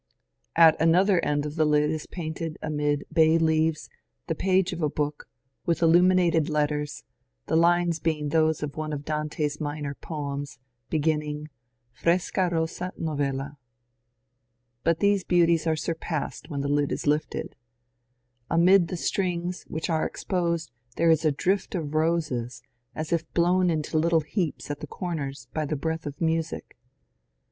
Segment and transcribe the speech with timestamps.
[0.55, 3.87] At another end of the lid is painted amid bay leaves
[4.25, 5.29] the page of a book,
[5.67, 7.03] with illuminated letters,
[7.45, 10.57] the lines being those of one of Dante's minor poems,
[10.89, 11.49] beginning, ^^
[11.93, 13.59] Fresca rosa novella."
[14.83, 17.55] But these beauties are surpassed when the lid is lifted.
[18.49, 22.63] Amid the strings, which are exposed, there is a drift of roses,
[22.95, 26.75] as if blown into little heaps at the corners by the breath of music.